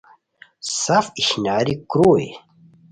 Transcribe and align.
سف 0.81 1.05
اشناری 1.19 1.75
کروئی 1.89 2.27